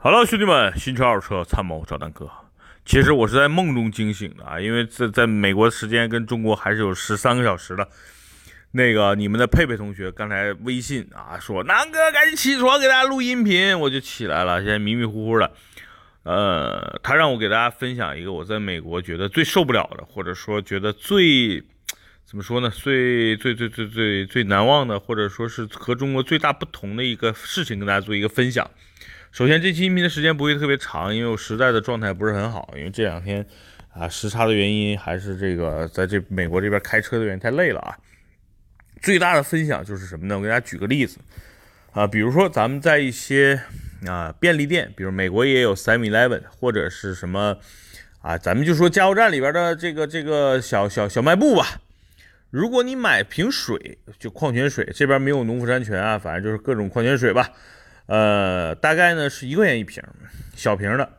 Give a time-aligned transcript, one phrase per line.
[0.00, 2.30] 好了，兄弟们，新车二手车参谋找丹哥。
[2.84, 7.88] 其实我是在梦中惊醒的啊，因为在在美国时间跟中国还是有十三个小时的。
[8.70, 15.50] 那个你们的佩佩同学刚才微信啊说，南哥赶紧起床给大家录音频，我就起来了，现在迷迷糊糊的。
[16.22, 21.60] 呃，他让我给大家分享一个我在美国觉得最受不了的，或者说觉得最
[22.28, 28.70] 怎么说呢，最最最最最最难忘的，或者说是和中国最大不同的一个事情，跟大家做一个分享。
[29.32, 33.46] 首先，这期音频的时间不会特别长，因为我实在的状态不是很好，因为这两天
[33.94, 37.96] 啊时差的原因，还是这个在这美国这边开车的原因太累了啊。
[39.00, 40.36] 最大的分享就是什么呢？
[40.36, 41.16] 我给大家举个例子
[41.92, 43.58] 啊，比如说咱们在一些
[44.06, 47.56] 啊便利店，比如美国也有 Seven Eleven 或者是什么
[48.20, 51.80] 啊，咱们就说加油站里边的这个这个小小小卖部吧。
[52.50, 57.50] 如果你买瓶水，就矿泉水，这边没有农夫山泉啊，反正就是各种矿泉水吧。
[58.06, 60.02] 呃，大概呢是一块钱一瓶，
[60.54, 61.18] 小瓶的。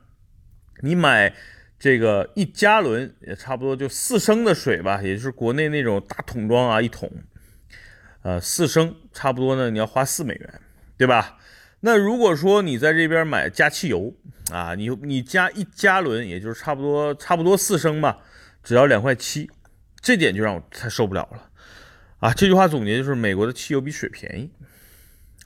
[0.81, 1.33] 你买
[1.77, 7.11] 这个一加仑也差不多就四升的水吧，也就是国内那种大桶装啊，一桶，
[8.23, 10.61] 呃，四升差不多呢，你要花四美元，
[10.97, 11.37] 对吧？
[11.81, 14.13] 那如果说你在这边买加汽油
[14.51, 18.17] 啊，你你加一加仑，也就是差不多差不多四升吧，
[18.63, 19.49] 只要两块七，
[20.01, 21.49] 这点就让我太受不了了
[22.19, 22.33] 啊！
[22.33, 24.51] 这句话总结就是美国的汽油比水便宜，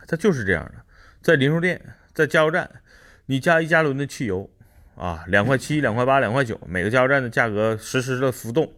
[0.08, 0.84] 它就是这样的。
[1.22, 2.82] 在零售店，在加油站，
[3.26, 4.50] 你加一加仑的汽油
[4.96, 8.72] 啊，两块七、两块八、两块九，每个加油站的价格实时的浮动。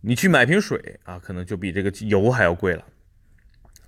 [0.00, 2.84] 你去买瓶水啊，可能就比这个油还要贵了。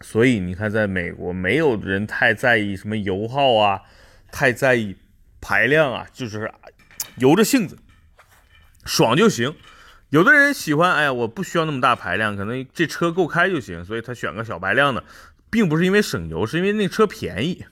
[0.00, 3.82] 所以你看，在美国，没有人太在意什么油耗啊，
[4.30, 4.96] 太在意
[5.40, 6.52] 排量啊，就是
[7.16, 7.78] 由着性子，
[8.84, 9.54] 爽就行。
[10.10, 15.02] 有的人喜欢，哎呀，我不需要那么大排量，可能这车够开就行，所以他选个小排量的。
[15.50, 17.64] 并不是因为省油，是因为那车便宜。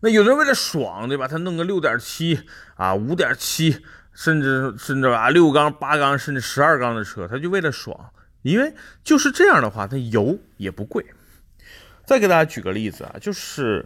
[0.00, 1.28] 那有的人为了爽，对吧？
[1.28, 2.40] 他弄个六点七
[2.74, 3.84] 啊，五点七，
[4.14, 8.10] 甚至甚至啊六缸、八缸，甚至十二缸的车，他就为了爽。
[8.40, 8.72] 因为
[9.04, 11.04] 就是这样的话，它油也不贵。
[12.06, 13.84] 再给大家举个例子啊，就是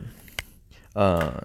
[0.95, 1.45] 呃，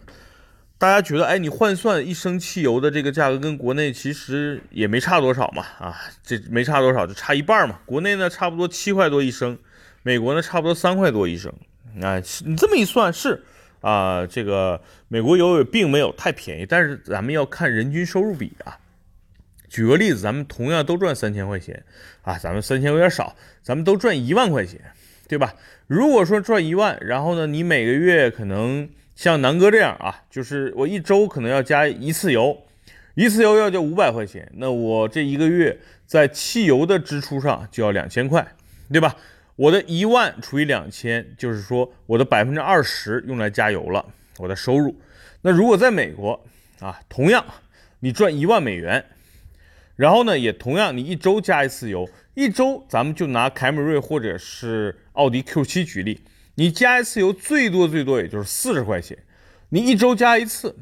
[0.82, 7.78] 大家觉得，哎，你换算一升汽油的这个价格，跟国内其实也没差多少嘛，啊，这没差多少，就差一半嘛。
[7.86, 9.60] 国内呢，差不多七块多一升，
[10.02, 11.54] 美国呢，差不多三块多一升。
[12.02, 13.44] 啊，你这么一算，是
[13.82, 18.80] 啊，这个美国油也并没有太便宜，但是咱们要看人均收入比啊。
[19.70, 21.84] 举个例子，咱们同样都赚三千块钱
[22.24, 24.82] 啊，咱们三千有点少，咱们都赚一万块钱，
[25.28, 25.54] 对吧？
[25.86, 28.90] 如果说赚一万，然后呢，你每个月可能
[29.22, 32.58] 像南哥这样啊，就是我一周可能要加一次油，
[33.14, 35.78] 一次油要交五百块钱，那我这一个月
[36.08, 38.56] 在汽油的支出上就要两千块，
[38.92, 39.16] 对吧？
[39.58, 44.04] 我的一万除以两千，就是说我的百分之二十用来加油了，
[44.40, 45.00] 我的收入。
[45.44, 46.44] 那如果在美国
[46.80, 47.46] 啊，同样
[48.00, 49.06] 你赚一万美元，
[49.98, 56.22] 然后呢，也同样你一周加一次油，一周咱们就拿凯美瑞或者是奥迪 Q7 举例，
[56.62, 59.18] 你加一次油最多最多也就是四十块钱，
[59.70, 60.78] 你一周加一次，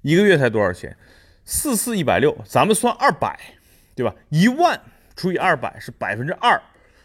[0.00, 0.96] 一个月才多少钱？
[1.44, 3.38] 四四一百六，咱们算二百，
[3.94, 4.14] 对吧？
[4.30, 4.80] 一万
[5.14, 6.58] 除以二百是百分之二。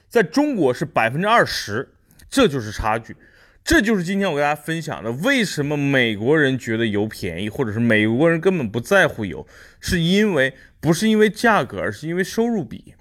[0.07, 1.89] 在中国是百分之二十，
[2.29, 3.17] 这就是差距，
[3.61, 5.11] 这就是今天我给大家分享的。
[5.11, 9.45] 为什么美国人觉得油便宜，或者是美国人根本不在乎油，
[9.81, 12.95] 是因为不是因为价格，而是因为收入比。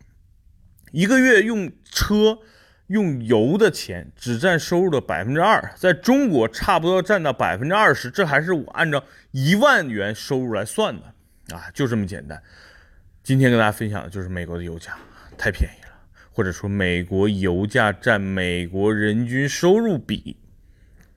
[0.91, 2.41] 一个月用车
[2.89, 12.43] 用油的钱只占收入的百分之二，在中国差不多占到百分之二十，这还是我按照一万元收入来算的啊，就这么简单。
[13.23, 14.97] 今天跟大家分享的就是美国的油价
[15.39, 15.85] 太便宜了。
[16.37, 20.37] 或者说，美国油价占美国人均收入比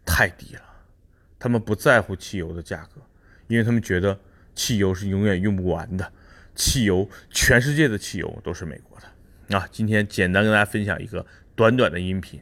[0.06, 0.62] 太低了，
[1.40, 3.02] 他们不在乎汽油的价格，
[3.48, 4.20] 因为他们觉得
[4.54, 6.14] 汽油是永远用不完的，
[6.54, 9.68] 汽油全世界的汽油都是美国的啊。
[9.72, 11.26] 今天简单跟大家分享一个
[11.58, 12.40] 短短的音频。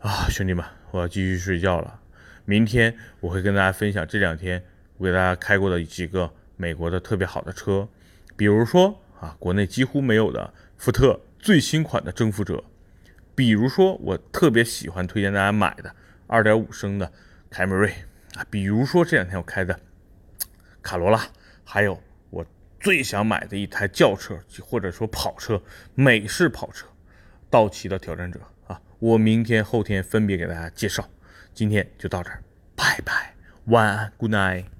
[0.00, 2.00] 啊，兄弟们，我要继续睡觉了。
[2.44, 4.62] 明天我会跟大家分享这两天
[4.98, 7.88] 我给大家开过的几个美国的特别好的车，
[8.36, 11.18] 比如说啊，国内几乎没有的福特。
[11.38, 12.62] 最新款的征服者，
[13.34, 15.96] 比如说我特别喜欢推荐大家买的
[16.28, 17.10] 2.5升的
[17.48, 17.90] 凯美瑞。
[18.34, 19.80] 啊，比如说这两天我开的
[20.82, 21.26] 卡罗拉，
[21.64, 22.44] 还有我
[22.78, 25.62] 最想买的一台轿车或者说跑车，
[25.94, 26.86] 美式跑车，
[27.50, 31.06] 到期的挑战者啊，我明天后天分别给大家介绍。
[31.52, 32.42] 今天就到这儿，
[32.76, 33.34] 拜拜，
[33.66, 34.79] 晚安，Good night。